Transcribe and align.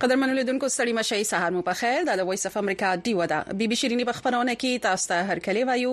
قدر 0.00 0.16
منلو 0.16 0.42
دونکو 0.42 0.68
ستړي 0.68 0.92
مشي 0.96 1.24
سهار 1.26 1.52
مو 1.56 1.60
په 1.66 1.76
خیر 1.82 2.02
د 2.08 2.22
وایس 2.30 2.42
اف 2.48 2.56
امریکا 2.60 2.88
دی 3.06 3.12
ودا 3.18 3.38
بیبي 3.60 3.76
شيرينې 3.80 4.08
په 4.08 4.16
خبرونه 4.18 4.54
کې 4.62 4.82
تاسو 4.86 5.08
ته 5.12 5.28
هر 5.30 5.40
کلی 5.46 5.62
وایو 5.70 5.92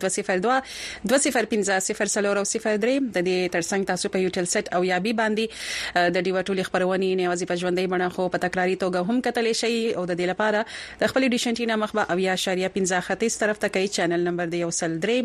د 1.05 3.21
دې 3.27 3.45
ترڅنګ 3.55 3.91
تاسو 3.91 4.11
په 4.15 4.21
یو 4.25 4.31
ټل 4.37 4.49
سیټ 4.53 4.71
او 4.79 4.81
یا 4.89 4.97
بي 5.07 5.13
باندې 5.19 6.09
د 6.17 6.25
ډیو 6.29 6.39
ټولي 6.49 6.63
خبرونه 6.69 7.09
نه 7.21 7.29
وازي 7.33 7.49
په 7.53 7.59
ژوندۍ 7.63 7.89
بڼه 7.93 8.09
خو 8.17 8.25
په 8.35 8.43
تکراری 8.45 8.77
توګه 8.83 9.07
هم 9.09 9.21
کتلی 9.29 9.53
شي 9.61 9.71
او 9.71 10.03
د 10.11 10.13
دې 10.13 10.31
لپاره 10.31 10.59
د 11.03 11.11
خپل 11.13 11.27
ډیشنټینا 11.35 11.75
مخبه 11.85 12.03
او 12.15 12.19
یا 12.27 12.35
شاریه 12.45 12.71
15 12.79 13.05
ختیس 13.09 13.37
طرف 13.43 13.61
ته 13.65 13.73
کوي 13.77 13.91
چینل 13.97 14.25
نمبر 14.31 14.51
دی 14.55 14.61
یو 14.65 14.71
سل 14.81 14.97
درې 15.07 15.19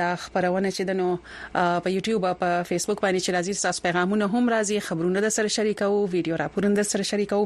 د 0.00 0.02
خبرونه 0.26 0.68
چې 0.76 0.82
د 0.90 0.92
نو 1.00 1.08
په 1.54 1.88
یوټیوب 1.96 2.20
او 2.30 2.34
په 2.44 2.50
فیسبوک 2.70 2.98
باندې 3.04 3.20
چې 3.24 3.30
راځي 3.36 3.52
تاسو 3.68 3.80
پیغامونه 3.88 4.24
هم 4.36 4.44
راځي 4.56 4.76
خبرونه 4.90 5.18
د 5.26 5.28
سره 5.38 5.48
شریکو 5.58 5.90
ویډیو 5.96 6.34
راپورونه 6.44 6.74
د 6.78 6.82
سره 6.92 7.04
شریکو 7.12 7.38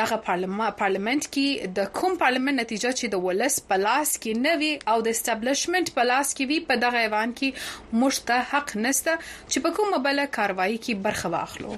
دغه 0.00 0.17
پارلمان 0.26 1.23
کې 1.34 1.73
د 1.78 1.84
کوم 1.99 2.14
پارلمان 2.23 2.58
نتیجه 2.61 2.93
چې 2.99 3.11
د 3.14 3.25
ولس 3.26 3.58
په 3.73 3.78
لاس 3.84 4.14
کې 4.23 4.32
نه 4.46 4.52
وي 4.62 4.73
او 4.93 4.96
د 5.08 5.17
استابلیشمنت 5.17 5.93
په 5.99 6.08
لاس 6.11 6.28
کې 6.37 6.44
وي 6.50 6.58
په 6.70 6.75
دغه 6.87 6.99
ایوان 7.08 7.37
کې 7.40 8.00
مشته 8.05 8.38
حق 8.55 8.75
نشته 8.87 9.12
چې 9.50 9.58
په 9.67 9.70
کومه 9.81 9.99
بل 10.08 10.20
کاروایی 10.38 10.78
کې 10.84 10.94
برخه 11.05 11.28
واخلو 11.37 11.73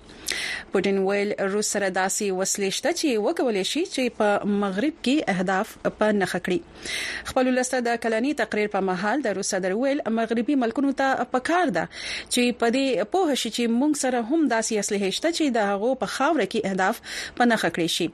پوتین 0.78 0.98
ویل 1.10 1.36
روس 1.58 1.70
سره 1.76 1.92
داسي 2.00 2.32
وسلې 2.32 2.80
شته 2.80 2.96
چې 2.96 3.28
وکول 3.28 3.62
شي 3.74 3.86
چې 3.94 4.18
په 4.24 4.58
مغرب 4.64 4.98
کې 5.10 5.38
اهداف 5.38 5.76
په 6.02 6.12
نخ 6.24 6.36
کړي 6.50 7.30
خپل 7.30 7.52
لسته 7.60 7.84
د 7.90 8.02
کلاني 8.08 8.34
تقریر 8.42 8.74
په 8.78 8.84
محل 8.90 9.24
د 9.30 9.38
روساده 9.42 9.76
ویل 9.84 10.04
مغربي 10.18 10.58
ملکونو 10.66 10.96
ته 11.04 11.30
پکار 11.38 11.76
ده 11.78 11.86
چې 11.94 12.60
په 12.66 12.74
دې 12.80 13.12
په 13.14 13.30
هشي 13.32 13.56
چې 13.56 13.80
موږ 13.80 14.04
سره 14.06 14.26
هم 14.34 14.52
داسي 14.58 14.84
اصلي 14.86 15.04
هشته 15.08 15.34
چې 15.40 15.56
د 15.62 15.72
هغو 15.76 15.96
په 16.04 16.16
خاور 16.18 16.44
کې 16.46 16.74
اهداف 16.74 17.06
په 17.40 17.51
نه 17.52 17.72
کړی 17.76 17.88
شي 17.96 18.06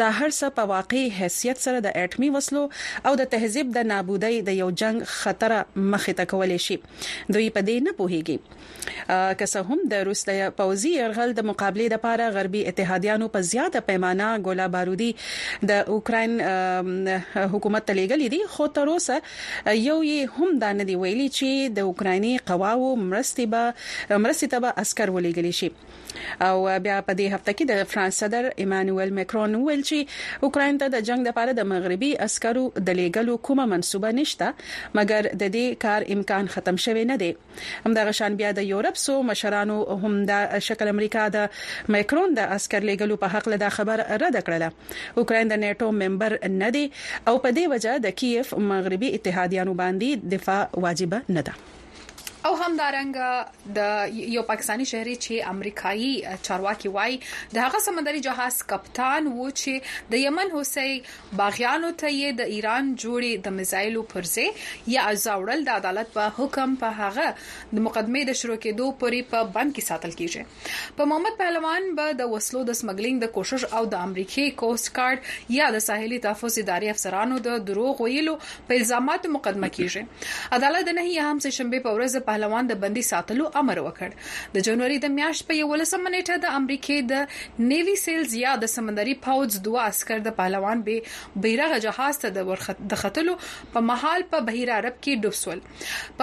دا 0.00 0.08
هر 0.18 0.30
څه 0.38 0.56
په 0.58 0.70
واقعي 0.72 1.04
حیثیت 1.18 1.62
سره 1.66 1.82
د 1.86 1.94
اټمی 2.04 2.28
وسلو 2.36 2.64
او 3.10 3.12
د 3.20 3.30
تهذیب 3.34 3.72
د 3.76 3.88
نابودۍ 3.92 4.38
د 4.48 4.58
یو 4.62 4.68
جنگ 4.82 5.04
خطر 5.14 5.54
مخه 5.94 6.14
تکول 6.22 6.54
شي 6.66 6.78
دوی 6.82 7.48
په 7.58 7.66
دې 7.68 7.88
نه 7.88 7.96
پوهیږي 8.00 9.10
که 9.42 9.50
څه 9.52 9.64
هم 9.70 9.84
د 9.94 10.04
روسي 10.10 10.38
پوزي 10.60 10.94
يرغل 10.98 11.34
د 11.40 11.48
مقابله 11.50 11.92
لپاره 11.94 12.30
غربي 12.38 12.62
اتحادیانو 12.72 13.30
په 13.36 13.48
زیاته 13.52 13.84
پیمانه 13.90 14.30
ګولا 14.48 14.68
بارودي 14.76 15.10
د 15.72 15.92
اوکرين 15.96 16.36
حکومت 17.56 17.88
تلګلې 17.92 18.34
دي 18.36 18.40
خو 18.56 18.68
تر 18.80 18.94
اوسه 18.94 19.76
یو 19.80 19.98
یې 20.12 20.38
هم 20.38 20.56
دا 20.64 20.72
نه 20.80 20.88
دی 20.92 20.98
ویلي 21.04 21.28
چې 21.38 21.74
د 21.80 21.90
اوکرایني 21.92 22.34
قواو 22.52 22.94
مرستي 23.04 23.50
به 23.56 24.20
مرستي 24.26 24.52
ته 24.56 24.64
به 24.66 24.72
عسكر 24.86 25.16
ولېګلې 25.16 25.60
شي 25.60 25.70
او 26.48 26.56
بیا 26.86 26.96
په 27.08 27.16
دې 27.20 27.36
هفته 27.36 27.56
کې 27.56 27.70
د 27.70 27.88
فرانس 27.92 28.18
صدر 28.24 28.46
ایمان 28.64 28.83
مانوئل 28.84 29.10
میکرون 29.18 29.52
ویل 29.66 29.82
چې 29.88 30.46
اوکرين 30.48 30.76
ته 30.82 30.86
د 30.94 31.04
جنگ 31.08 31.28
لپاره 31.30 31.52
د 31.58 31.68
مغربي 31.72 32.10
عسکرو 32.26 32.64
د 32.88 32.98
لیګلو 33.00 33.34
کومه 33.48 33.66
منسوبه 33.72 34.10
نشته 34.18 34.48
مګر 35.00 35.28
د 35.28 35.44
دې 35.56 35.66
کار 35.86 36.00
امکان 36.16 36.44
ختم 36.56 36.76
شوی 36.86 37.04
نه 37.12 37.16
دی 37.22 37.30
همدغه 37.86 38.12
شان 38.20 38.36
بیا 38.42 38.50
د 38.60 38.68
یورپ 38.72 39.00
سو 39.04 39.16
مشرانو 39.30 39.78
هم 40.02 40.12
د 40.32 40.62
شکل 40.70 40.88
امریکا 40.94 41.24
د 41.38 41.46
میکرون 41.96 42.36
د 42.40 42.50
عسكر 42.56 42.88
لیګلو 42.90 43.20
په 43.26 43.34
حق 43.36 43.50
له 43.54 43.62
دا 43.64 43.72
خبر 43.78 44.04
رد 44.24 44.38
کړله 44.48 45.22
اوکرين 45.22 45.54
د 45.54 45.62
نیټو 45.66 45.94
ممبر 46.02 46.38
نه 46.60 46.74
دی 46.78 46.84
او 47.28 47.36
په 47.46 47.54
دې 47.60 47.72
وجه 47.76 47.96
د 48.08 48.16
کیف 48.24 48.54
مغربي 48.74 49.14
اتحادیانو 49.20 49.78
باندې 49.84 50.36
دفاع 50.36 50.62
واجب 50.86 51.18
نه 51.38 51.42
ده 51.50 51.58
او 52.48 52.50
همدارنګه 52.60 53.74
د 53.76 54.18
یو 54.36 54.40
پاکستانی 54.48 54.86
شهري 54.88 55.12
چې 55.24 55.50
امریکایي 55.50 56.40
چارواکي 56.48 56.90
وای 56.96 57.14
د 57.54 57.60
هغه 57.66 57.78
سمندري 57.84 58.18
جهاز 58.26 58.58
کپتان 58.72 59.30
و 59.30 59.46
چې 59.60 60.10
د 60.14 60.20
یمن 60.22 60.50
حسین 60.56 61.06
باغیانو 61.38 61.92
ته 62.02 62.32
د 62.40 62.50
ایران 62.56 62.90
جوړي 63.04 63.44
د 63.46 63.54
میزایلو 63.60 64.02
پرځه 64.10 64.90
یا 64.96 65.04
ازاوړل 65.12 65.64
د 65.68 65.78
عدالت 65.80 66.12
په 66.18 66.34
حکم 66.40 66.74
په 66.82 66.98
هغه 66.98 67.30
د 67.78 67.86
مقدمه 67.86 68.24
د 68.30 68.36
شروع 68.42 68.58
کېدو 68.66 68.90
پورې 69.04 69.32
په 69.32 69.48
بند 69.56 69.76
کې 69.76 69.88
ساتل 69.88 70.14
کیږي 70.20 70.92
په 71.00 71.08
محمد 71.14 71.40
پهلوان 71.40 71.90
به 72.02 72.18
د 72.20 72.30
وسلو 72.34 72.64
د 72.72 72.78
سمګلینګ 72.82 73.26
د 73.26 73.32
کوشش 73.38 73.66
او 73.80 73.82
د 73.96 74.04
امریکایي 74.10 74.52
کوست 74.66 74.92
کارت 75.00 75.32
یا 75.60 75.70
د 75.78 75.86
ساحلي 75.88 76.20
تحفظ 76.28 76.60
ادارې 76.60 76.98
افسرانو 77.00 77.40
د 77.48 77.64
دروغ 77.72 78.04
ویلو 78.10 78.38
په 78.52 78.80
الزاماتو 78.84 79.34
مقدمه 79.40 79.74
کیږي 79.80 80.54
عدالت 80.60 80.94
نه 81.02 81.28
هم 81.32 81.44
سه 81.48 81.58
شنبه 81.62 81.84
په 81.90 81.98
ورځ 81.98 82.20
په 82.28 82.32
پهلوان 82.34 82.68
د 82.70 82.76
بندي 82.84 83.02
ساتلو 83.08 83.44
امر 83.62 83.78
وکړ 83.86 84.32
د 84.54 84.64
جنوري 84.68 84.94
د 85.04 85.12
میاشت 85.18 85.44
په 85.50 85.66
11 85.66 86.02
نیټه 86.14 86.38
د 86.44 86.56
امریکای 86.60 87.02
د 87.10 87.66
نیوي 87.72 87.92
سیلز 88.04 88.32
یا 88.40 88.54
د 88.64 88.70
سمندري 88.74 89.14
پاوز 89.26 89.58
دوه 89.68 89.84
عسكر 89.90 90.22
د 90.26 90.34
پهلوان 90.40 90.82
به 90.88 91.42
بیرغ 91.46 91.74
جهاز 91.86 92.18
ته 92.24 92.34
د 92.92 92.98
خطلو 93.02 93.36
په 93.76 93.84
محل 93.90 94.24
په 94.34 94.46
بحیر 94.48 94.72
عرب 94.78 94.98
کې 95.00 95.20
ډوبسول 95.26 96.22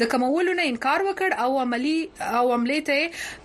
د 0.02 0.10
کمولو 0.14 0.52
نه 0.58 0.62
انکار 0.72 1.00
وکړ 1.08 1.30
او 1.46 1.50
عملی 1.64 1.98
او 2.40 2.44
عملی 2.56 2.80
ته 2.88 2.98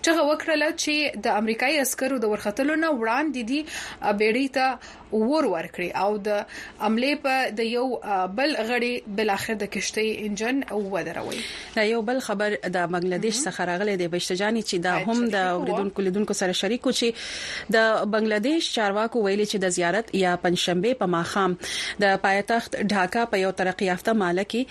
چغه 0.03 0.23
وکړه 0.29 0.69
چې 0.81 0.93
د 1.27 1.37
امریکایي 1.41 1.77
عسکرو 1.85 2.17
د 2.23 2.33
ورختلو 2.33 2.73
نه 2.83 2.89
وړاندې 2.99 3.41
دي 3.49 3.59
بیړی 4.21 4.47
ته 4.57 4.65
ور 5.13 5.45
ورکړي 5.51 5.91
او 6.03 6.17
د 6.17 6.45
عملې 6.79 7.21
په 7.23 7.49
د 7.59 7.67
یو 7.71 7.85
بل 8.39 8.55
غړي 8.71 8.91
بل 9.19 9.29
اخر 9.35 9.57
د 9.63 9.69
کشتۍ 9.75 10.09
انجن 10.25 10.61
ودروي 10.95 11.41
یو 11.91 12.01
بل 12.11 12.19
خبر 12.27 12.55
د 12.77 12.87
بنگلاديش 12.95 13.41
څخه 13.45 13.65
راغلی 13.71 13.95
دی 14.03 14.07
بشتجانی 14.15 14.63
چې 14.63 14.79
دا 14.87 14.97
هم 15.09 15.25
د 15.35 15.49
اوریدونکو 15.59 16.05
لیدونکو 16.07 16.37
سره 16.41 16.57
شریکو 16.61 16.95
چې 17.01 17.69
د 17.77 18.09
بنگلاديش 18.15 18.71
چارواکو 18.79 19.23
ویلي 19.25 19.45
چې 19.51 19.65
د 19.65 19.75
زیارت 19.79 20.13
یا 20.23 20.35
پنځشنبه 20.47 20.99
په 21.03 21.11
ماخام 21.17 21.57
د 22.05 22.17
پایتخت 22.27 22.79
ډاکا 22.95 23.25
په 23.35 23.43
یو 23.45 23.55
ترقیافته 23.63 24.19
مالکی 24.23 24.65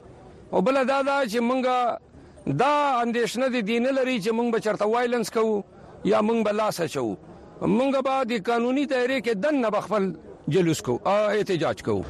او 0.52 0.60
بل 0.66 0.76
دا 0.88 0.98
دا 1.08 1.16
چې 1.32 1.38
مونږه 1.48 1.78
دا 2.60 2.72
اندیشنه 3.06 3.48
دي 3.56 3.60
دین 3.70 3.86
لري 3.98 4.16
چې 4.24 4.30
مونږ 4.38 4.48
به 4.54 4.58
چرته 4.66 4.84
وایلنس 4.94 5.30
کوو 5.30 5.62
یا 6.12 6.20
مونږ 6.28 6.40
به 6.46 6.52
لاس 6.60 6.80
اچو 6.84 7.04
مونږ 7.76 7.92
به 8.06 8.14
د 8.30 8.46
قانوني 8.50 8.84
دایره 8.92 9.18
کې 9.26 9.32
دن 9.44 9.54
نه 9.64 9.68
بخفل 9.74 10.04
جلوس 10.52 10.80
کو 10.82 10.98
احتجاج 11.10 11.82
کو 11.82 12.00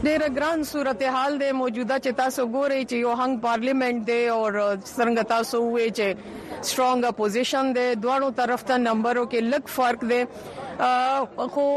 ډېر 0.06 0.22
ګران 0.36 0.60
صورتحال 0.72 1.32
د 1.40 1.44
موجوده 1.60 1.96
چې 2.04 2.10
تاسو 2.20 2.42
ګورئ 2.54 2.82
چې 2.90 2.96
یو 3.04 3.12
هنګ 3.20 3.34
پارلیمنت 3.46 3.98
دی 4.10 4.22
او 4.34 4.38
څنګه 4.98 5.22
تاسو 5.32 5.58
وې 5.72 5.88
چې 5.98 6.06
سترونګ 6.68 7.00
اپوزیشن 7.10 7.66
دی 7.78 7.84
دوه 8.04 8.18
طرف 8.38 8.60
ته 8.70 8.74
نمبرو 8.86 9.24
کې 9.30 9.40
لګ 9.52 9.64
فرق 9.76 10.00
دی 10.12 10.22
خو 10.80 11.68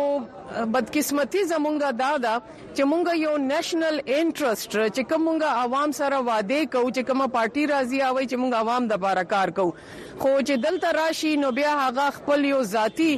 بدقسمتي 0.73 1.39
زمونږه 1.51 1.95
دا 2.01 2.11
ده 2.25 2.35
چې 2.59 2.87
مونږ 2.91 3.15
یو 3.21 3.31
نېشنل 3.47 3.97
انټرست 4.17 4.75
چې 4.75 5.05
کومه 5.11 5.49
عوام 5.63 5.95
سره 5.97 6.19
وعده 6.27 6.61
کوو 6.75 6.91
چې 6.97 7.09
کومه 7.09 7.27
پارټي 7.33 7.65
راضي 7.73 7.99
اوي 8.09 8.27
چې 8.27 8.41
مونږ 8.43 8.53
عوام 8.61 8.87
د 8.93 9.01
بار 9.05 9.21
کار 9.35 9.51
کوو 9.59 9.75
خو 9.81 10.31
چې 10.37 10.63
دلته 10.67 10.93
راشي 10.99 11.33
نو 11.43 11.51
بیا 11.59 11.73
هغه 11.81 12.07
خپل 12.17 12.47
یو 12.53 12.61
ذاتی 12.71 13.09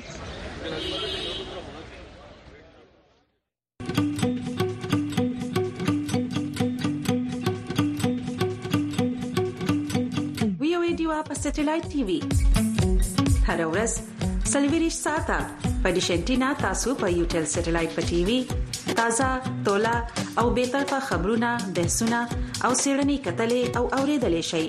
په 11.25 11.35
سټلایټ 11.43 11.83
ټي 11.91 12.01
وي 12.07 12.19
هر 13.49 13.59
ورځ 13.73 13.91
سلویریش 14.53 14.95
ساته 15.05 15.37
په 15.83 15.89
دیشنټینا 15.97 16.49
تاسو 16.63 16.89
په 17.03 17.07
یو 17.17 17.25
ټل 17.35 17.45
سټلایټ 17.55 17.89
په 17.97 18.01
ټي 18.09 18.19
وي 18.31 18.39
تازه 19.01 19.29
ټولا 19.69 19.95
او 20.43 20.47
به 20.59 20.63
تر 20.91 20.99
خبرونه 21.11 21.49
بحثونه 21.79 22.21
او 22.65 22.71
سیړنی 22.81 23.17
کتلې 23.25 23.63
او 23.79 23.83
اوریدلې 23.97 24.43
شي 24.51 24.63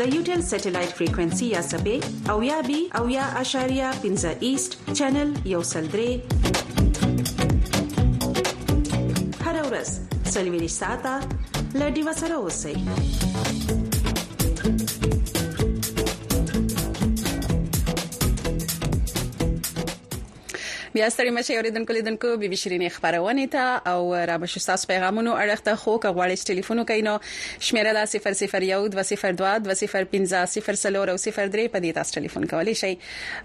د 0.00 0.02
یوټل 0.14 0.40
سټلایټ 0.50 0.90
فریکوئنسي 0.98 1.46
یا 1.54 1.60
سپې 1.70 1.96
او 2.32 2.34
یا 2.50 2.56
بي 2.68 2.80
او 2.98 3.00
یا 3.16 3.24
اشاریا 3.42 3.88
پنځه 4.02 4.30
ایست 4.48 4.70
چینل 4.98 5.30
یو 5.54 5.62
سلډري 5.72 6.12
هر 9.48 9.56
ورځ 9.72 9.88
سلوي 10.36 10.70
ساته 10.80 11.14
لډي 11.84 12.02
وسره 12.10 12.34
اوسئ 12.42 12.76
بیا 20.96 21.08
ستړي 21.14 21.30
مشه 21.36 21.54
اوریدونکو 21.60 21.92
لیدونکو 21.94 22.28
بي 22.42 22.48
بي 22.50 22.56
شيرين 22.58 22.82
خبرونه 22.92 23.42
ته 23.54 23.64
او 23.94 24.04
را 24.28 24.36
بشو 24.44 24.60
تاسو 24.66 24.86
پیغامونو 24.92 25.30
اړخته 25.42 25.74
خو 25.80 25.96
کغواړی 25.98 26.36
ټلیفون 26.52 26.78
کینو 26.90 27.16
شمیره 27.70 27.90
دا 27.96 28.04
001 28.12 28.86
2022 28.94 29.66
2050 29.66 30.62
په 30.70 31.82
دې 31.84 31.98
تاسو 31.98 32.12
ټلیفون 32.18 32.46
کولی 32.52 32.74
شئ 32.80 32.92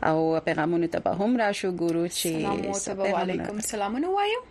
او 0.09 0.21
پیغامونو 0.45 0.87
ته 0.93 0.99
به 1.07 1.11
هم 1.21 1.37
راشو 1.41 1.71
ګورو 1.77 2.03
چې 2.17 2.77
سلام 2.83 3.17
علیکم 3.23 3.59
سلامونه 3.71 4.07
وایم 4.19 4.43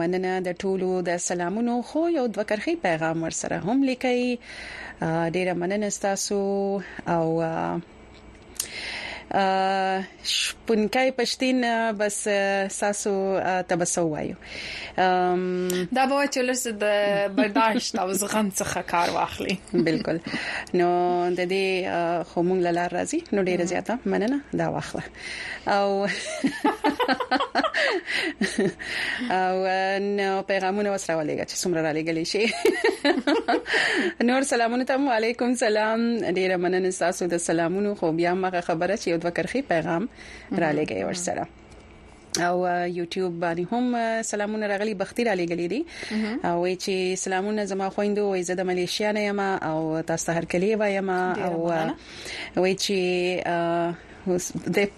مننه 0.00 0.34
د 0.48 0.52
ټولو 0.64 0.90
د 1.08 1.16
سلامونو 1.28 1.78
خو 1.92 2.02
یو 2.16 2.26
د 2.26 2.38
وکرخي 2.42 2.74
پیغام 2.82 3.22
ورسره 3.28 3.62
هم 3.64 3.82
لیکي 3.92 4.28
ډیره 5.36 5.52
مننه 5.62 5.90
تاسو 6.04 6.42
او 7.14 7.42
شپونکای 10.22 11.10
پښتين 11.18 11.60
بس 11.98 12.28
ساسو 12.70 13.40
تبسو 13.68 14.06
وایو 14.08 14.34
دا 15.96 16.04
به 16.06 16.28
چې 16.32 16.40
لرس 16.48 16.66
د 16.68 16.84
برداشت 17.38 17.98
او 18.04 18.12
زغم 18.20 18.50
څخه 18.50 18.82
کار 18.92 19.10
واخلي 19.16 19.56
بالکل 19.88 20.18
نو 20.80 20.88
د 21.38 21.40
دې 21.52 21.66
خو 22.30 22.38
مونږ 22.48 22.60
لاله 22.68 22.86
راځي 22.96 23.18
نو 23.34 23.42
ډیره 23.48 23.64
زیاته 23.64 23.98
مننه 24.10 24.38
دا 24.62 24.66
واخله 24.74 25.02
او 25.76 25.88
او 29.30 29.56
نو 30.00 30.42
پیغامونه 30.48 30.90
وسره 30.90 31.16
ولېګه 31.18 31.44
چې 31.50 31.56
څومره 31.62 31.80
را 31.86 31.92
لېګلې 31.98 32.24
شي 32.32 32.42
نور 34.30 34.42
سلامونه 34.52 34.84
تم 34.92 35.08
علیکم 35.16 35.54
سلام 35.64 36.00
ډیر 36.38 36.56
مننه 36.66 36.90
تاسو 37.00 37.26
د 37.34 37.44
سلامونو 37.48 37.94
خو 38.02 38.12
بیا 38.22 38.32
مغه 38.44 38.60
خبره 38.70 38.94
چې 38.96 39.06
یو 39.14 39.20
دوه 39.24 39.30
کرخي 39.40 39.60
پیغام 39.74 40.08
را 40.62 40.70
لېګي 40.78 41.02
ورسره 41.04 41.44
او 42.48 42.54
یوټیوب 42.98 43.34
باندې 43.42 43.64
هم 43.72 43.84
سلامونه 44.30 44.66
راغلي 44.72 44.94
بختي 45.02 45.24
را 45.28 45.34
لګلې 45.34 45.66
دي 45.72 45.86
او 46.44 46.74
چې 46.74 47.18
سلامونه 47.26 47.64
زما 47.74 47.90
خويندو 47.98 48.24
وې 48.34 48.40
زده 48.48 48.62
ملیشیا 48.72 49.12
نه 49.20 49.28
یم 49.28 49.40
او 49.44 50.02
تاسو 50.08 50.32
هر 50.40 50.44
کلی 50.56 50.72
وایم 50.82 51.10
او 51.18 51.54
وې 52.58 52.74
چې 52.84 52.98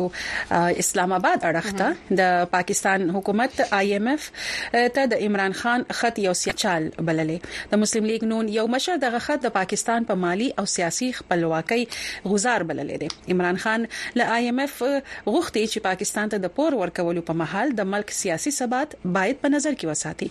اسلام 0.84 1.16
آباد 1.18 1.46
اړخته 1.50 2.16
د 2.22 2.42
پاکستان 2.56 3.06
حکومت 3.18 3.60
آی 3.80 3.92
ایم 3.98 4.10
اف 4.14 4.28
ته 4.76 5.06
د 5.14 5.24
عمران 5.28 5.56
خان 5.62 5.86
خط 6.02 6.20
یو 6.26 6.34
سیاچال 6.42 6.88
بللې 6.98 7.70
د 7.74 7.82
مسلم 7.84 8.10
لیگ 8.12 8.26
نون 8.34 8.52
یو 8.58 8.66
مشر 8.76 9.02
دغه 9.06 9.24
خط 9.28 9.46
د 9.48 9.54
پاکستان 9.58 10.10
په 10.12 10.22
مالی 10.26 10.50
او 10.62 10.66
سیاسي 10.76 11.12
خپلواکۍ 11.20 12.30
غزار 12.34 12.66
بللې 12.72 13.22
دي 13.26 13.34
عمران 13.36 13.62
خان 13.66 13.88
له 14.22 14.38
آی 14.38 14.44
ایم 14.50 14.62
اف 14.66 14.76
غوښتي 14.82 15.62
چې 15.62 15.86
پاکستان 15.88 16.34
ته 16.36 16.44
د 16.46 16.54
پور 16.60 16.78
ورکولو 16.84 17.24
په 17.32 17.42
محل 17.44 17.74
د 17.82 17.90
ملک 17.96 18.14
سیاسي 18.20 18.56
ثبات 18.60 18.94
باید 19.18 19.42
په 19.52 19.56
نظر 19.58 19.74
کې 19.80 19.90
وساتي 19.90 20.28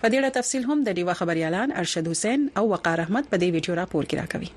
په 0.00 0.06
دې 0.10 0.16
اړه 0.20 0.30
تفصيل 0.38 0.62
هم 0.72 0.78
د 0.88 0.98
ډیوا 0.98 1.14
خبريالان 1.20 1.68
ارشد 1.84 2.06
حسین 2.14 2.40
او 2.62 2.68
وقار 2.74 2.98
احمد 3.06 3.24
په 3.32 3.36
دې 3.40 3.48
ویډیو 3.54 3.78
راپور 3.82 4.04
کې 4.08 4.16
راکوي 4.20 4.50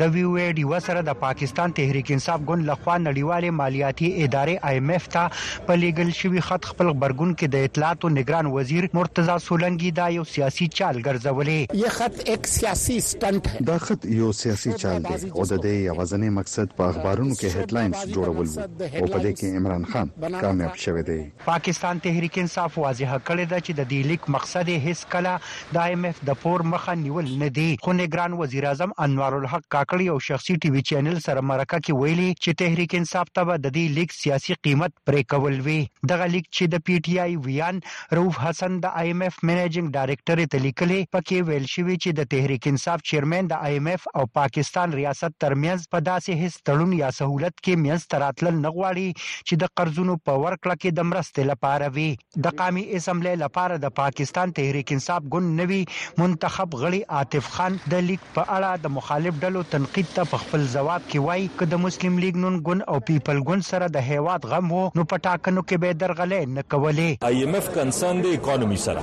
د 0.00 0.06
وی 0.14 0.22
او 0.28 0.32
ډي 0.56 0.64
وسره 0.70 1.00
د 1.08 1.14
پاکستان 1.20 1.72
تحریک 1.76 2.10
انصاف 2.14 2.40
ګوند 2.48 2.64
لخوا 2.70 2.94
نړیوال 3.02 3.44
مالیاتي 3.58 4.08
ادارې 4.24 4.64
آی 4.70 4.80
ایم 4.80 4.90
اف 4.96 5.04
ته 5.12 5.68
په 5.68 5.76
لیګل 5.82 6.10
شوی 6.18 6.42
خط 6.48 6.66
خپل 6.72 6.90
خبرګون 6.94 7.30
کې 7.34 7.54
د 7.54 7.68
اطلاعات 7.68 8.04
او 8.08 8.10
نگران 8.16 8.50
وزیر 8.56 8.86
مرتضی 8.98 9.36
سولنګي 9.44 9.94
دا 10.00 10.08
یو 10.16 10.24
سیاسي 10.32 10.68
چال 10.80 11.00
ګرځولې 11.06 11.78
یو 11.84 11.92
خط 11.94 12.20
یک 12.32 12.50
سیاسي 12.56 12.96
سټنټ 12.98 13.54
ہے 13.54 13.62
دا 13.70 13.78
خط 13.86 14.04
یو 14.18 14.28
سیاسي 14.40 14.74
چال 14.82 15.06
دی 15.06 15.14
او 15.14 15.46
د 15.54 15.62
دې 15.62 15.72
یوازنې 15.76 16.36
مقصد 16.40 16.76
په 16.82 16.92
اخبارونو 16.96 17.34
کې 17.40 17.56
هډلاینز 17.56 18.14
جوړول 18.18 18.52
او 18.58 19.06
په 19.14 19.22
دې 19.24 19.40
کې 19.40 19.62
عمران 19.62 19.88
خان 19.94 20.38
کامیاب 20.44 20.76
شوه 20.84 21.06
دی 21.10 21.18
پاکستان 21.46 22.04
تحریک 22.10 22.38
انصاف 22.44 22.78
واضحه 22.84 23.20
کړې 23.22 23.54
ده 23.54 23.64
چې 23.64 23.80
د 23.80 23.90
دې 23.96 24.12
لیک 24.12 24.30
مقصد 24.38 24.74
هیڅ 24.76 25.16
کله 25.16 25.34
د 25.74 25.82
آی 25.86 25.90
ایم 25.98 26.04
اف 26.12 26.22
د 26.32 26.38
پور 26.44 26.68
مخه 26.76 26.98
نیول 27.08 27.34
نه 27.46 27.50
دی 27.62 27.68
خو 27.88 27.98
نگران 28.04 28.38
وزیر 28.44 28.70
اعظم 28.74 28.96
انوار 29.08 29.40
الحق 29.42 29.66
کا 29.72 29.84
کړی 29.90 30.06
او 30.14 30.18
شخصي 30.26 30.54
ټي 30.64 30.70
وي 30.74 30.82
چینل 30.90 31.18
سره 31.26 31.42
مرکه 31.50 31.78
کې 31.86 32.02
ویلي 32.02 32.28
چې 32.44 32.58
تحریک 32.62 32.94
انصاف 33.00 33.30
ته 33.38 33.44
به 33.50 33.58
د 33.66 33.72
دې 33.76 33.96
لیک 33.98 34.14
سیاسي 34.18 34.56
قیمت 34.68 34.94
پرې 35.08 35.32
کول 35.32 35.58
وي 35.68 35.76
دغه 36.12 36.28
لیک 36.34 36.48
چې 36.56 36.72
د 36.74 36.82
پی 36.88 36.96
ټ 36.98 37.24
آی 37.24 37.36
ویان 37.48 37.78
روف 38.20 38.40
حسن 38.44 38.78
د 38.86 38.96
آی 39.02 39.06
ایم 39.12 39.24
اف 39.26 39.38
منیجینګ 39.42 39.88
ډایریکټر 39.98 40.50
ته 40.54 40.64
لیکلي 40.66 40.98
پکې 41.16 41.50
ویل 41.50 41.68
شوی 41.74 41.96
چې 42.02 42.18
د 42.20 42.28
تحریک 42.34 42.68
انصاف 42.72 43.04
چیرمن 43.12 43.50
د 43.54 43.64
آی 43.68 43.74
ایم 43.80 43.90
اف 43.94 44.08
او 44.22 44.26
پاکستان 44.40 44.96
ریاست 45.00 45.38
ترمنځ 45.46 45.90
په 45.96 46.02
داسې 46.10 46.44
هیڅ 46.44 46.58
تړون 46.70 46.96
یا 47.02 47.12
سہولت 47.20 47.56
کې 47.58 47.84
میانس 47.86 48.08
تراتل 48.16 48.50
نه 48.50 48.74
غواړي 48.76 49.24
چې 49.24 49.62
د 49.64 49.72
قرضونو 49.80 50.18
په 50.30 50.38
ورکړه 50.44 50.82
کې 50.82 51.00
د 51.00 51.08
مرستې 51.12 51.52
لپاره 51.52 51.94
وي 51.98 52.08
د 52.48 52.58
قامي 52.62 52.86
اسمبلی 53.00 53.34
لپاره 53.44 53.80
د 53.86 53.96
پاکستان 54.02 54.56
تحریک 54.60 54.94
انصاف 54.98 55.28
ګوند 55.36 55.60
نوي 55.62 55.80
منتخب 56.24 56.78
غړي 56.84 57.16
عاطف 57.18 57.52
خان 57.56 57.80
د 57.96 58.06
لیک 58.10 58.28
په 58.38 58.46
اړه 58.48 58.86
د 58.86 58.96
مخالف 59.00 59.42
ډلو 59.46 59.66
تنقید 59.76 60.06
ته 60.16 60.22
په 60.30 60.36
خپل 60.42 60.60
جواب 60.74 61.02
کې 61.10 61.18
وایي 61.26 61.46
چې 61.58 61.64
د 61.72 61.80
مسلم 61.84 62.14
لیگ 62.22 62.34
نون 62.44 62.54
ګوند 62.68 62.82
او 62.92 62.96
پیپل 63.08 63.38
ګوند 63.48 63.62
سره 63.70 63.84
د 63.96 64.06
هیواد 64.12 64.40
غم 64.52 64.66
وو 64.76 64.84
نو 64.98 65.02
په 65.10 65.16
ټاکنو 65.26 65.62
کې 65.68 65.76
به 65.82 65.88
درغلې 66.00 66.40
نه 66.58 66.62
کولې 66.72 67.10
آی 67.28 67.36
ایم 67.48 67.54
اف 67.60 67.66
کنسرن 67.76 68.16
د 68.26 68.38
اکانومي 68.38 68.78
سره 68.86 69.00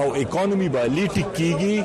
او 0.00 0.06
اکانومي 0.22 0.68
به 0.76 0.82
لیټ 0.96 1.14
کیږي 1.38 1.76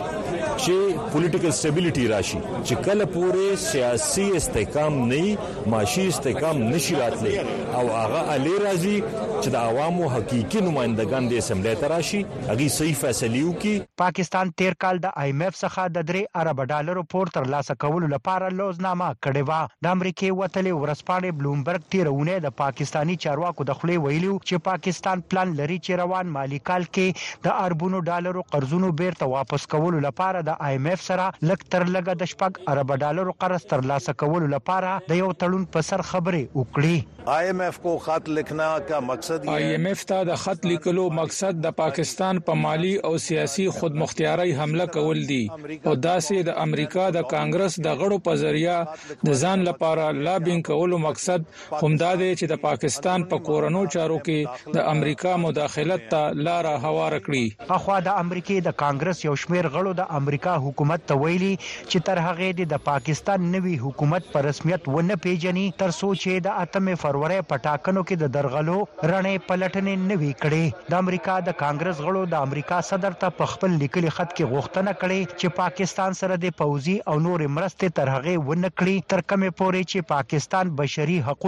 چې 0.65 1.09
پولیټیکل 1.13 1.51
سټیبিলিټي 1.57 2.05
راشي 2.11 2.37
چې 2.43 2.85
کله 2.85 3.05
پورې 3.15 3.57
سیاسي 3.63 4.23
استحکام 4.39 4.95
نه 5.09 5.73
معاشي 5.73 6.05
استحکام 6.13 6.61
نشي 6.69 6.95
راتلی 7.01 7.33
او 7.79 7.83
هغه 7.95 8.21
علي 8.35 8.53
راضي 8.63 8.93
چې 9.05 9.53
د 9.55 9.57
عوامو 9.71 10.07
حقيقي 10.13 10.63
نمائندگان 10.67 11.27
د 11.33 11.41
اسمبلی 11.43 11.73
ته 11.81 11.91
راشي 11.93 12.21
هغه 12.29 12.69
صحیح 12.77 12.97
فیصله 13.01 13.41
وکړي 13.49 13.87
پاکستان 14.03 14.53
تیر 14.63 14.77
کال 14.85 15.01
د 15.05 15.13
ایم 15.25 15.43
ایف 15.47 15.59
څخه 15.59 15.95
د 15.99 16.07
3 16.13 16.25
ارب 16.43 16.63
ډالرو 16.73 17.05
پور 17.15 17.33
تر 17.37 17.49
لاسه 17.55 17.77
کولو 17.85 18.11
لپاره 18.15 18.49
لوزنامه 18.61 19.11
کړې 19.13 19.51
و 19.51 19.87
د 19.87 19.93
امریکای 19.99 20.33
وتلې 20.33 20.81
ورسپانې 20.81 21.39
بلومبرګ 21.41 21.93
تیرونه 21.97 22.39
د 22.47 22.57
پاکستانی 22.63 23.19
چارواکو 23.27 23.67
د 23.71 23.79
خلې 23.81 24.09
ویلو 24.09 24.33
چې 24.47 24.65
پاکستان 24.71 25.25
پلان 25.35 25.55
لري 25.61 25.79
چې 25.85 26.03
روان 26.05 26.35
مالی 26.39 26.63
کال 26.73 26.89
کې 26.91 27.47
د 27.47 27.63
اربونو 27.67 28.03
ډالرو 28.11 28.47
قرضونو 28.57 28.93
بیرته 29.03 29.31
واپس 29.37 29.71
کولو 29.77 30.03
لپاره 30.09 30.45
د 30.47 30.55
آی 30.65 30.73
ایم 30.77 30.85
ایف 30.89 31.01
سره 31.05 31.25
لک 31.49 31.63
تر 31.75 31.83
لګه 31.93 32.19
د 32.21 32.29
شپږ 32.31 32.59
ارب 32.73 32.91
ډالر 33.03 33.29
قرض 33.43 33.63
ترلاسه 33.71 34.13
کولو 34.23 34.47
لپاره 34.51 34.91
د 35.11 35.17
یو 35.21 35.31
تړون 35.43 35.63
په 35.75 35.87
سر 35.91 36.03
خبرې 36.11 36.61
وکړي 36.61 37.31
آی 37.37 37.47
ایم 37.51 37.61
ایف 37.65 37.79
کو 37.85 37.93
خط 38.05 38.29
لیکنا 38.37 38.67
کا 38.91 38.99
مقصد 39.07 39.47
آی 39.53 39.63
ایم 39.71 39.87
ایف 39.91 40.03
ته 40.11 40.21
د 40.29 40.39
خط 40.43 40.67
لیکلو 40.71 41.07
مقصد 41.17 41.59
د 41.65 41.75
پاکستان 41.79 42.39
په 42.49 42.59
مالی 42.65 42.91
او 43.09 43.11
سیاسي 43.23 43.65
خودمختیاري 43.79 44.53
حمله 44.61 44.85
کول 44.97 45.19
دي 45.33 45.41
او 45.55 45.57
داسې 45.57 46.47
د 46.49 46.55
امریکا 46.67 47.09
د 47.17 47.27
کانګرس 47.35 47.75
د 47.89 47.99
غړو 48.03 48.23
په 48.29 48.37
ذریعہ 48.43 48.77
د 48.93 49.37
ځان 49.41 49.67
لپاره 49.69 50.07
لابینګ 50.27 50.71
کولو 50.71 51.01
مقصد 51.07 51.49
همدا 51.81 52.13
دی 52.23 52.31
چې 52.35 52.53
د 52.53 52.61
پاکستان 52.69 53.27
په 53.35 53.43
کورونو 53.49 53.83
چارو 53.97 54.21
کې 54.29 54.71
د 54.79 54.87
امریکا 54.95 55.35
مداخلت 55.49 56.07
ته 56.15 56.39
لار 56.49 56.71
هوار 56.87 57.19
کړی 57.29 57.69
اخوا 57.81 57.99
د 58.09 58.23
امریکای 58.25 58.63
د 58.71 58.79
کانګرس 58.85 59.25
یو 59.29 59.37
شمیر 59.45 59.71
غړو 59.77 59.99
د 60.01 60.09
امریکا 60.21 60.35
امریکا 60.37 60.55
حکومت 60.63 61.01
ته 61.09 61.15
ویلي 61.21 61.49
چې 61.59 62.03
تر 62.09 62.19
هغه 62.23 62.47
د 62.71 62.79
پاکستان 62.87 63.45
نوي 63.53 63.75
حکومت 63.83 64.27
په 64.33 64.41
رسمیت 64.47 64.89
ونه 64.95 65.15
پیژني 65.23 65.63
تر 65.81 65.93
څو 65.99 66.09
چې 66.21 66.43
د 66.47 66.59
اتم 66.63 66.89
فروری 67.03 67.39
پټاکنو 67.53 68.03
کې 68.07 68.15
د 68.23 68.31
درغلو 68.35 68.75
رڼې 69.11 69.35
پلټنې 69.47 69.95
نوي 70.11 70.29
کړي 70.43 70.63
د 70.93 71.01
امریکا 71.05 71.37
د 71.47 71.57
کانګرس 71.63 71.97
غړو 72.07 72.23
د 72.35 72.47
امریکا 72.49 72.81
صدر 72.91 73.17
ته 73.23 73.35
په 73.39 73.49
خپل 73.55 73.79
لیکلي 73.85 74.11
خط 74.19 74.29
کې 74.37 74.51
غوښتنه 74.53 74.91
کړې 74.91 75.33
چې 75.39 75.47
پاکستان 75.61 76.19
سره 76.21 76.39
د 76.45 76.55
پوزي 76.61 76.97
او 77.11 77.15
نور 77.29 77.47
مرستې 77.57 77.97
تر 78.01 78.13
هغه 78.15 78.37
ونه 78.51 78.73
کړي 78.79 78.95
تر 79.15 79.25
کومه 79.33 79.49
پورې 79.49 79.93
چې 79.93 80.11
پاکستان 80.13 80.73
بشري 80.83 81.17
حقوقو 81.31 81.45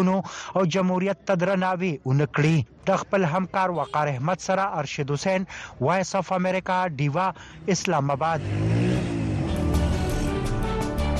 او 0.57 0.61
جمهوریت 0.77 1.23
تدرناوي 1.31 1.91
ونکړي 2.09 2.57
د 2.89 2.97
خپل 3.01 3.21
همکار 3.33 3.69
وقار 3.79 4.07
احمد 4.13 4.39
سره 4.47 4.63
ارشد 4.79 5.11
حسین 5.15 5.41
وایس 5.85 6.15
اف 6.19 6.31
امریکا 6.39 6.79
دیوا 6.99 7.27
اسلام 7.75 8.09
آباد 8.15 8.41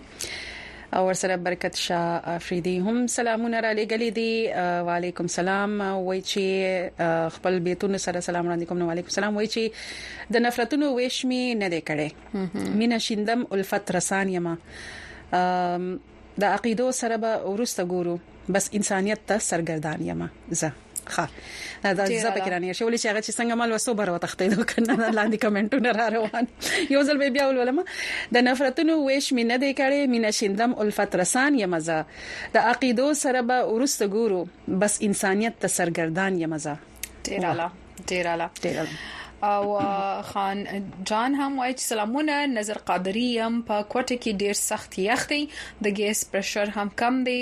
او 0.94 1.06
ورسره 1.06 1.36
برکت 1.36 1.74
شاه 1.76 2.22
افریدي 2.36 2.78
هم 2.80 3.06
سلامونه 3.10 3.58
را 3.60 3.72
لګلې 3.74 4.10
دي 4.14 4.32
وعليكم 4.86 5.26
سلام 5.26 5.72
وای 6.06 6.20
چې 6.30 6.44
خپل 7.36 7.54
بیتونه 7.66 7.96
سره 8.06 8.20
سلام 8.22 8.44
وړاندې 8.48 8.66
کوم 8.70 8.80
وعليكم 8.86 9.08
سلام 9.10 9.32
وای 9.36 9.48
چې 9.54 9.62
د 10.32 10.36
نفرتونو 10.46 10.86
وېشمي 10.98 11.42
نه 11.64 11.68
دی 11.74 11.80
کړي 11.88 12.08
مینا 12.82 12.98
شیندم 13.08 13.40
الفت 13.58 13.86
رسان 13.98 14.26
یما 14.38 14.54
د 16.40 16.44
عقیدو 16.56 16.86
سره 17.02 17.16
به 17.22 17.30
ورسته 17.52 17.82
ګورو 17.92 18.16
بس 18.54 18.64
انسانيت 18.78 19.20
ته 19.32 19.36
سرګردان 19.52 19.98
یما 20.10 20.28
زه 20.60 20.70
ښه 21.14 21.24
دا 21.98 22.06
زه 22.24 22.30
پکې 22.36 22.50
رانی 22.54 22.68
شو 22.78 22.84
ولې 22.88 22.98
چې 23.02 23.08
هغه 23.10 23.22
چې 23.26 23.32
څنګه 23.38 23.54
مال 23.60 23.70
وسو 23.74 23.90
بر 24.00 24.08
وتختې 24.14 24.44
نو 24.52 24.62
کنه 24.70 24.94
لاندې 25.18 25.38
کمنټونه 25.44 25.88
را 26.00 26.06
روان 26.16 26.44
یو 26.94 27.00
ځل 27.08 27.18
بیا 27.34 27.44
ولولم 27.48 27.78
د 28.36 28.46
نفرتونو 28.48 28.92
ویش 29.06 29.26
مې 29.34 29.44
نه 29.52 29.56
دی 29.64 29.70
کړې 29.80 30.00
مینا 30.14 30.30
شیندم 30.38 30.70
الفت 30.86 31.12
رسان 31.22 31.52
یم 31.62 31.78
زه 31.88 31.98
د 32.56 32.70
عقیدو 32.72 33.06
سره 33.24 33.40
به 33.50 33.56
ورسته 33.74 34.04
ګورو 34.16 34.40
بس 34.84 34.94
انسانيت 35.10 35.54
ته 35.66 35.74
سرګردان 35.78 36.32
یم 36.46 36.58
زه 36.58 36.76
ډیر 37.28 37.44
اعلی 37.50 37.66
ډیر 38.10 38.26
اعلی 38.32 38.48
ډیر 38.64 38.76
اعلی 38.84 38.98
او 39.42 39.78
خان 40.28 40.58
جان 41.06 41.34
هم 41.34 41.58
وایي 41.58 41.74
چې 41.74 41.80
سلامونه 41.88 42.38
نظر 42.52 42.78
قادری 42.90 43.26
يم 43.34 43.62
په 43.68 43.82
کوټه 43.94 44.22
کې 44.22 44.32
ډیر 44.42 44.52
سخت 44.62 44.98
یخ 45.06 45.26
دی 45.34 45.40
د 45.86 45.98
ګیس 46.00 46.24
پرشر 46.34 46.70
هم 46.76 46.90
کم 47.02 47.24
دی 47.30 47.40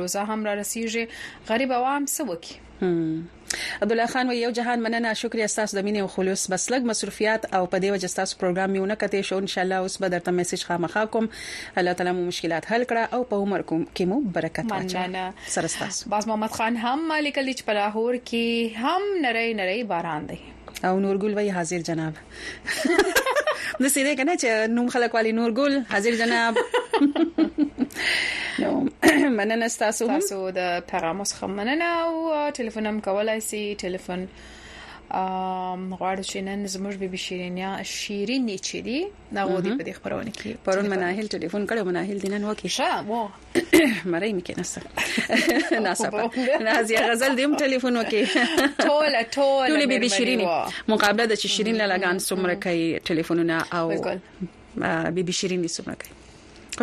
روزه 0.00 0.20
هم 0.32 0.44
را 0.50 0.58
رسیږي 0.62 1.08
غریب 1.48 1.72
عوام 1.78 2.06
سوکي 2.18 2.56
عبد 3.82 3.92
الله 3.92 4.06
خان 4.06 4.30
و 4.30 4.32
یو 4.32 4.50
جهان 4.50 4.78
مننه 4.80 5.14
شکریا 5.14 5.46
تاسو 5.46 5.80
د 5.80 5.84
مینې 5.84 5.98
او 6.00 6.06
خلوص 6.14 6.46
بس 6.52 6.68
لګ 6.72 6.82
مصرفيات 6.90 7.44
او 7.54 7.66
په 7.66 7.80
دې 7.82 7.90
وجه 7.94 8.08
تاسو 8.18 8.38
پروګرام 8.42 8.70
میونه 8.76 8.94
کته 9.02 9.22
شو 9.28 9.36
ان 9.44 9.50
شاء 9.54 9.64
الله 9.64 9.76
اوس 9.88 9.96
به 10.04 10.08
درته 10.14 10.30
میسج 10.38 10.64
خامخا 10.68 11.04
کوم 11.16 11.28
الله 11.76 11.92
تعالی 12.00 12.12
مو 12.20 12.24
مشکلات 12.30 12.70
حل 12.72 12.84
کړه 12.84 13.14
او 13.18 13.24
په 13.32 13.36
عمر 13.46 13.62
کوم 13.72 13.84
کې 13.96 14.00
مو 14.00 14.20
برکت 14.38 14.72
اچي 14.78 15.52
سره 15.58 15.68
تاسو 15.84 16.10
باز 16.16 16.28
محمد 16.32 16.50
خان 16.56 16.76
هم 16.86 17.08
مالک 17.12 17.38
لیچ 17.50 17.62
پلاهور 17.70 18.16
کې 18.16 18.76
هم 18.88 19.10
نری 19.26 19.54
نری 19.60 19.84
باران 19.94 20.26
دی 20.32 20.38
او 20.84 20.96
نورګل 21.02 21.34
وای 21.40 21.50
حاضر 21.60 21.78
جناب 21.92 22.12
د 23.82 23.84
سیده 23.94 24.12
کنه 24.18 24.34
چې 24.42 24.48
نوم 24.76 24.86
خلک 24.94 25.10
والی 25.16 25.32
نورګل 25.38 25.72
حاضر 25.92 26.12
جناب 26.20 26.54
نو 28.62 28.70
مننه 29.38 29.68
تاسو 29.84 30.04
تاسو 30.14 30.38
د 30.60 30.70
پیغام 30.90 31.18
څخه 31.30 31.44
مننه 31.58 31.88
او 32.04 32.12
ټلیفون 32.58 32.84
هم 32.86 32.96
کولای 33.08 33.40
سي 33.50 33.62
ټلیفون 33.84 34.20
0 34.30 34.61
غواړو 35.98 36.22
چې 36.30 36.38
نن 36.48 36.60
زموږ 36.74 36.94
بيبي 37.02 37.18
شیرینیا 37.26 37.70
شیرینی 37.96 38.54
چې 38.66 38.76
دی 38.86 38.98
دا 39.38 39.42
ودی 39.50 39.70
په 39.78 39.84
دې 39.86 39.92
خبرونه 39.98 40.32
کې 40.38 40.50
پرون 40.68 40.86
مناهل 40.92 41.26
ټلیفون 41.34 41.62
کړو 41.68 41.82
مناهل 41.90 42.18
دینن 42.24 42.42
وکی 42.50 42.68
شه 42.76 42.88
وو 43.08 43.18
مړې 44.12 44.30
مې 44.36 44.42
کې 44.46 44.54
نسته 44.62 44.80
ناسپه 45.88 46.64
نازیا 46.68 47.00
غزل 47.12 47.32
دیم 47.42 47.52
ټلیفون 47.64 47.94
وکی 48.02 48.22
ټول 48.82 49.12
ټول 49.36 49.68
ټول 49.74 49.86
بيبي 49.92 50.08
شیرینی 50.16 50.46
مقابله 50.94 51.26
د 51.34 51.44
شیرین 51.44 51.76
لګان 51.76 52.16
څومره 52.28 52.54
کوي 52.62 53.00
ټلیفونونه 53.12 53.62
او 53.80 55.12
بيبي 55.20 55.32
شیرینی 55.42 55.68
څومره 55.78 55.96
کوي 56.02 56.20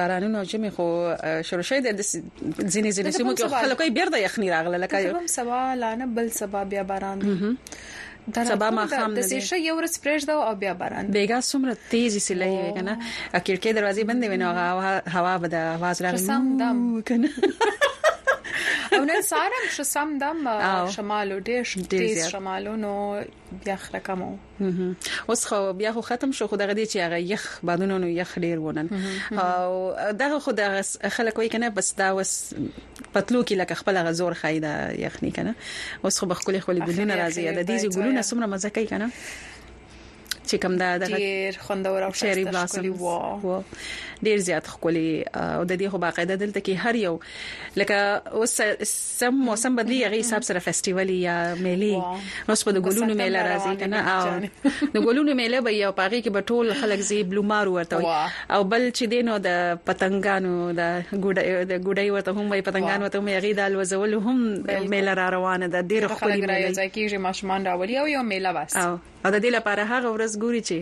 بارانونه 0.00 0.40
ژمي 0.52 0.70
خو 0.76 0.86
شروع 1.50 1.64
شوی 1.70 1.78
د 1.86 1.98
ځینې 2.74 2.90
ځینې 2.96 3.10
سیمو 3.16 3.32
کې 3.38 3.60
خلکو 3.62 3.82
یې 3.86 3.92
بیرته 3.98 4.18
یخني 4.26 4.48
راغله 4.54 4.78
لکه 4.84 4.96
سبا 5.04 5.20
سبا 5.36 5.60
لانه 5.82 6.06
بل 6.20 6.26
سبا 6.40 6.60
بیا 6.74 6.82
باران 6.92 7.18
دی 7.24 7.32
سبا 8.52 8.70
ما 8.78 8.86
خام 8.94 9.14
د 9.18 9.20
سیشه 9.30 9.56
یو 9.66 9.74
ورځ 9.78 9.94
پرېږد 10.02 10.28
او 10.30 10.54
بیا 10.64 10.74
باران 10.84 11.04
بیګا 11.18 11.38
سمره 11.50 11.76
تیزی 11.94 12.20
سیلې 12.28 12.78
کنه 12.78 12.98
کړکې 13.34 13.70
دروازې 13.76 14.04
بندې 14.10 14.28
ونه 14.34 14.68
هوا 14.68 14.92
هوا 15.16 15.34
بده 15.38 15.60
आवाज 15.76 16.02
راغله 16.06 16.26
سم 16.26 16.56
دم 16.60 17.02
کنه 17.02 17.28
او 18.92 19.04
نن 19.04 19.22
سارم 19.22 19.62
چې 19.76 19.82
سم 19.82 20.18
دم 20.20 20.36
شمالو 20.96 21.38
ډېر 21.48 21.64
ډېر 21.94 22.28
شمالو 22.34 22.76
نو 22.84 22.92
بیا 23.64 23.76
خرکمو 23.82 24.30
اوس 25.28 25.44
خو 25.50 25.60
بیا 25.80 25.92
خو 25.98 26.04
ختم 26.08 26.32
شو 26.40 26.46
خو 26.52 26.56
دغه 26.62 26.72
دي 26.80 26.86
چې 26.86 26.96
هغه 26.96 27.20
یخ 27.32 27.46
بادونو 27.70 27.98
نو 28.04 28.08
یخ 28.16 28.34
ډېر 28.38 28.56
ونن 28.66 28.88
او 29.38 29.94
دغه 30.24 30.38
خو 30.48 30.52
دغه 30.60 31.08
خلک 31.18 31.38
وای 31.38 31.48
کنه 31.56 31.70
بس 31.78 31.94
دا 32.02 32.10
وس 32.18 32.36
پتلو 33.14 33.42
کې 33.44 33.52
لکه 33.62 33.74
خپل 33.82 33.98
غزور 34.10 34.34
خای 34.44 34.60
دا 34.66 34.76
یخني 34.98 35.32
کنه 35.40 35.54
اوس 36.02 36.18
خو 36.20 36.26
بخولي 36.34 36.60
خولي 36.68 36.80
ګلونه 36.86 37.16
راځي 37.24 37.50
د 37.58 37.78
دې 37.78 37.96
ګلونه 37.96 38.22
څومره 38.22 38.46
مزه 38.54 38.70
کوي 38.78 38.86
کنه 38.94 39.10
چې 40.50 40.56
کوم 40.64 40.74
دا 40.82 40.88
د 41.02 41.12
ډیر 41.22 41.56
خوندور 41.66 42.00
او 42.06 42.10
ښکلی 42.18 42.90
وو 43.02 43.60
ډیر 44.26 44.38
زیات 44.48 44.64
ښکلی 44.74 45.04
او 45.56 45.62
د 45.70 45.72
دې 45.80 45.88
خو 45.94 45.98
باقاعده 46.04 46.36
دلته 46.42 46.60
کې 46.66 46.74
هر 46.82 46.94
یو 47.06 47.14
لکه 47.80 47.98
اوس 48.38 48.52
سم 49.20 49.34
موسم 49.50 49.76
بدلی 49.78 49.98
هغه 50.06 50.20
حساب 50.22 50.42
سره 50.48 50.58
فیسټیوال 50.66 51.10
یا 51.26 51.36
میلي 51.54 51.94
اوس 51.98 52.64
په 52.68 52.82
ګلونو 52.88 53.16
میله 53.22 53.42
راځي 53.50 53.78
کنه 53.84 54.12
او 54.14 54.92
د 54.98 55.06
ګلونو 55.08 55.34
میله 55.40 55.60
به 55.68 55.72
یو 55.76 55.92
پاغي 56.02 56.20
کې 56.22 56.30
به 56.36 56.46
ټول 56.52 56.74
خلک 56.82 57.00
زی 57.12 57.22
بلومار 57.32 57.68
ورته 57.76 58.18
او 58.58 58.60
بل 58.74 58.86
چې 58.94 59.04
دینو 59.14 59.36
د 59.48 59.58
پتنګانو 59.88 60.52
د 60.82 60.92
ګډي 61.12 61.72
د 61.72 61.82
ګډي 61.86 62.10
ورته 62.10 62.30
هم 62.38 62.52
وي 62.52 62.62
پتنګانو 62.70 63.06
ته 63.16 63.24
هم 63.24 63.28
هغه 63.36 63.52
دال 63.62 63.76
وزول 63.80 64.14
هم 64.28 64.86
میله 64.92 65.18
را 65.22 65.28
روانه 65.38 65.66
ده 65.78 65.82
ډیر 65.82 66.08
ښکلی 66.14 66.40
میله 66.40 66.72
ځکه 66.80 67.08
چې 67.10 67.14
ماشومان 67.30 67.66
راوړي 67.66 67.96
او 68.04 68.16
یو 68.18 68.22
میله 68.36 68.52
واس 68.60 69.12
او 69.26 69.30
د 69.30 69.36
دې 69.44 69.50
لپاره 69.56 69.82
هغه 69.92 70.08
ورځ 70.14 70.32
ګوري 70.42 70.62
چې 70.68 70.76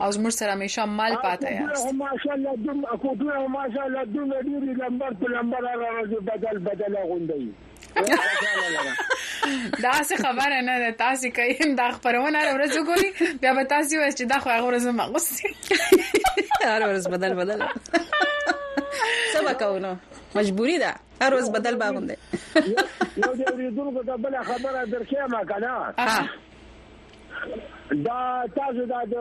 او 0.00 0.12
زموږ 0.12 0.28
سره 0.38 0.52
همیشه 0.52 0.84
مال 0.98 1.14
پاتې 1.14 1.52
یاست 1.52 1.94
ماشاء 1.94 2.34
الله 2.34 2.56
دوم 2.56 2.86
کوټه 2.92 3.50
ماشاء 3.56 3.84
الله 3.84 4.04
دوم 4.14 4.34
ډیر 4.36 4.78
لمبر 4.84 5.10
په 5.24 5.28
لمبر 5.34 5.66
راځي 5.66 6.22
بدل 6.30 6.58
بدل 6.70 6.96
غونډي 6.96 7.46
دا 9.80 10.02
څه 10.10 10.20
خبره 10.24 10.60
نه 10.70 10.78
ده 10.84 10.90
تاسو 11.02 11.30
کایم 11.40 11.74
د 11.82 11.90
خبرونه 11.98 12.46
ورځ 12.54 12.72
ګوري 12.72 13.32
بیا 13.44 13.54
به 13.60 13.66
تاسو 13.74 13.96
وایئ 14.04 14.12
چې 14.12 14.22
دا 14.22 14.38
خو 14.38 14.50
هغه 14.50 14.78
ورځ 14.78 14.86
مغوسي 14.86 15.48
هر 16.64 16.82
ورځ 16.82 17.08
بدل 17.08 17.34
بدل 17.42 17.66
څه 19.32 19.50
وکاو 19.50 19.78
نو 19.86 19.94
مجبوری 20.34 20.78
ده 20.78 20.90
هر 21.20 21.34
ورځ 21.34 21.50
بدل 21.50 21.74
باغوندې 21.76 22.16
یو 23.16 23.34
دې 23.38 23.46
ورېدونکو 23.54 24.02
ته 24.08 24.16
بل 24.16 24.36
خبره 24.48 24.82
درکې 24.92 25.16
ما 25.32 25.40
کنه 25.50 25.92
دا 28.06 28.20
تاسو 28.58 28.80
دا 28.92 29.00
د 29.12 29.14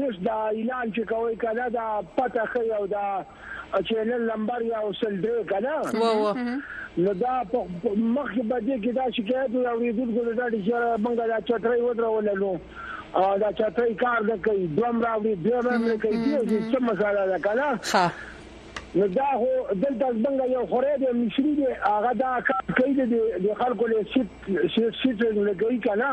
دیش 0.00 0.14
دا 0.28 0.38
اعلان 0.52 0.86
چې 0.94 1.02
کوي 1.12 1.34
کله 1.44 1.64
دا 1.78 1.86
پته 2.16 2.44
خي 2.54 2.66
او 2.80 2.84
دا 2.86 3.06
چې 3.26 3.96
نن 4.10 4.20
لمبر 4.32 4.60
یا 4.70 4.78
وسل 4.88 5.14
دی 5.26 5.34
کنه 5.52 5.74
وو 6.02 6.10
وو 6.22 6.32
نو 7.02 7.10
دا 7.24 7.34
په 7.52 7.58
مخ 8.14 8.30
به 8.50 8.58
دې 8.66 8.76
کې 8.82 8.92
دا 8.98 9.04
شکایت 9.16 9.50
ورېدونکو 9.58 10.20
دا 10.40 10.46
چې 10.64 10.74
مونږه 11.04 11.26
دا 11.32 11.38
چټري 11.48 11.80
ودروللو 11.86 12.52
او 13.14 13.38
دا 13.42 13.50
چټري 13.58 13.94
کار 14.02 14.20
نه 14.32 14.36
کوي 14.48 14.64
دوم 14.80 14.96
راوړي 15.04 15.34
دوم 15.46 15.64
نه 15.90 15.96
کوي 16.02 16.16
دې 16.48 16.58
څه 16.72 16.78
مساله 16.90 17.22
ده 17.32 17.38
کنه 17.46 17.68
نو 18.96 19.06
دا 19.08 19.22
هو 19.34 19.46
دلته 19.72 20.08
څنګه 20.12 20.44
یو 20.50 20.62
خوري 20.68 20.92
دی 21.00 21.08
مشري 21.16 21.50
دی 21.56 21.64
هغه 21.80 22.12
دا 22.20 22.30
کار 22.50 22.70
کوي 22.78 22.92
دی 23.10 23.18
د 23.46 23.58
خلکو 23.58 23.86
له 23.92 24.04
شیټ 24.12 24.86
شیټ 25.00 25.20
لګي 25.48 25.80
کنه 25.88 26.12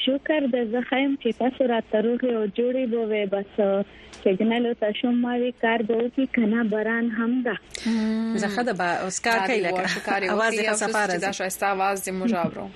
شکر 0.07 0.45
د 0.51 0.65
زخم 0.73 1.15
چې 1.23 1.33
تاسو 1.39 1.65
راته 1.71 2.01
روغ 2.07 2.25
او 2.25 2.43
جوړې 2.47 2.89
بوې 2.93 3.29
بس 3.35 3.47
سیګنال 4.25 4.67
او 4.67 4.73
تاسو 4.81 5.11
ما 5.13 5.33
وی 5.39 5.53
کار 5.63 5.83
به 5.83 6.11
کی 6.17 6.29
کنه 6.37 6.65
بران 6.65 7.09
هم 7.11 7.43
دا 7.47 7.55
زه 8.37 8.49
خدای 8.49 8.75
با 8.75 8.85
اسکار 8.85 9.39
کوي 9.47 9.61
لکه 9.61 10.33
اواز 10.33 10.55
یې 10.55 10.73
سفاره 10.73 11.19
دا 11.19 11.33
شایسته 11.33 11.67
اواز 11.67 12.05
دې 12.09 12.09
مجابرو 12.13 12.71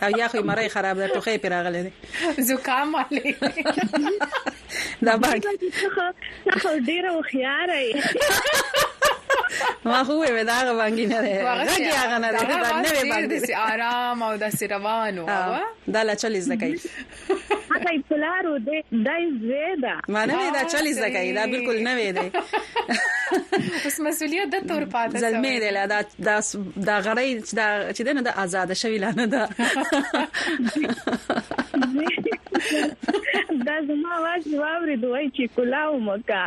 او 0.04 0.20
یا 0.20 0.28
خو 0.28 0.38
مړی 0.38 0.68
خراب 0.68 0.98
ده 0.98 1.08
ټوخه 1.08 1.38
پیر 1.38 1.52
راغله 1.52 1.84
ده 1.84 1.92
زکام 2.44 2.96
علي 2.96 3.36
دا 5.10 5.18
باندې 5.18 5.86
خو 6.64 6.80
ډیره 6.92 7.20
خو 7.20 7.28
ډیره 7.34 8.88
ما 9.86 10.04
خو 10.04 10.20
به 10.20 10.44
دا 10.44 10.54
غوانګی 10.54 11.06
نه 11.06 11.22
ده 11.22 11.66
غږی 11.66 11.96
هغه 11.96 12.18
نه 12.26 12.32
ده 12.32 12.44
دا 12.44 12.56
نه 12.82 12.92
به 12.92 13.04
باندې 13.12 13.38
سي 13.48 13.54
آرام 13.56 14.24
او 14.24 14.36
د 14.38 14.50
سي 14.50 14.66
روانو 14.68 15.26
دا 15.94 16.02
لا 16.04 16.16
چلی 16.16 16.42
زکای 16.42 16.80
هغه 17.72 18.04
پلارو 18.10 18.60
دې 18.60 18.84
دای 19.06 19.32
زیدا 19.42 19.94
معنی 20.08 20.34
دا 20.54 20.64
چلی 20.64 20.94
زکای 20.94 21.34
دا 21.34 21.48
بالکل 21.48 21.80
نه 21.84 21.96
وې 21.98 22.12
ده 22.18 22.32
اوس 23.84 24.00
مسولیت 24.00 24.48
د 24.56 24.58
تور 24.68 24.86
پاتې 24.94 25.16
زلمې 25.18 25.60
دې 25.62 25.72
لا 25.78 25.84
دا 25.94 26.00
دا 26.90 26.96
غړې 27.06 27.30
چې 27.96 28.02
دا 28.06 28.12
نه 28.14 28.22
آزاد 28.44 28.70
شوی 28.74 28.98
لانه 28.98 29.26
ده 29.28 29.50
دا 33.68 33.76
زما 33.90 34.14
واځ 34.26 34.44
واورې 34.62 34.96
دوی 35.04 35.28
چې 35.36 35.44
کلاو 35.58 35.94
مکا 36.00 36.44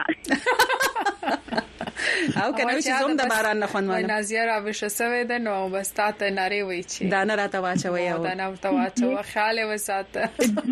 او 2.46 2.52
کنه 2.56 2.72
چې 2.82 2.90
زوم 3.00 3.14
د 3.20 3.28
باران 3.30 3.58
نه 3.62 3.66
خوند 3.66 3.88
وانه 3.90 4.06
نازیه 4.06 4.44
را 4.50 4.58
وشه 4.64 4.88
سوې 4.88 5.28
ده 5.30 5.38
نو 5.38 5.68
بس 5.74 5.90
تا 6.00 6.10
ته 6.18 6.30
ناری 6.38 6.60
وای 6.62 6.82
چې 6.82 7.02
دا 7.14 7.24
نه 7.24 7.34
راته 7.42 7.58
واچوي 7.64 8.08
او 8.10 8.22
دا 8.26 8.34
نه 8.40 8.46
ورته 8.50 8.70
واچو 8.76 9.22
خیال 9.32 9.60
وساته 9.72 10.28